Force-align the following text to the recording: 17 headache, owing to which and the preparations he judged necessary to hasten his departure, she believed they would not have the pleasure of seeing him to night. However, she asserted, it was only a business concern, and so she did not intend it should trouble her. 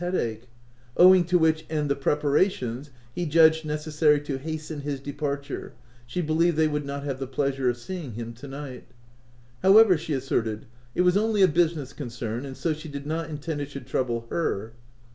17 0.03 0.19
headache, 0.19 0.47
owing 0.97 1.23
to 1.23 1.37
which 1.37 1.63
and 1.69 1.87
the 1.87 1.95
preparations 1.95 2.89
he 3.13 3.27
judged 3.27 3.63
necessary 3.63 4.19
to 4.19 4.39
hasten 4.39 4.79
his 4.79 4.99
departure, 4.99 5.73
she 6.07 6.21
believed 6.23 6.57
they 6.57 6.67
would 6.67 6.87
not 6.87 7.03
have 7.03 7.19
the 7.19 7.27
pleasure 7.27 7.69
of 7.69 7.77
seeing 7.77 8.13
him 8.13 8.33
to 8.33 8.47
night. 8.47 8.87
However, 9.61 9.99
she 9.99 10.13
asserted, 10.13 10.65
it 10.95 11.01
was 11.01 11.17
only 11.17 11.43
a 11.43 11.47
business 11.47 11.93
concern, 11.93 12.45
and 12.47 12.57
so 12.57 12.73
she 12.73 12.89
did 12.89 13.05
not 13.05 13.29
intend 13.29 13.61
it 13.61 13.69
should 13.69 13.85
trouble 13.85 14.25
her. 14.31 14.73